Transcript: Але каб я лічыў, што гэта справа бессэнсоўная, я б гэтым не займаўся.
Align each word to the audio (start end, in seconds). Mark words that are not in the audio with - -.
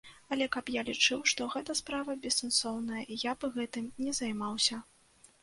Але 0.35 0.45
каб 0.53 0.69
я 0.75 0.81
лічыў, 0.87 1.19
што 1.31 1.47
гэта 1.55 1.75
справа 1.81 2.15
бессэнсоўная, 2.23 3.03
я 3.27 3.37
б 3.45 3.53
гэтым 3.59 3.85
не 4.07 4.17
займаўся. 4.23 4.83